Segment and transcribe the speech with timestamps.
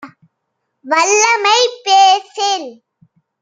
[0.85, 2.69] வல்லமை பேசேல்.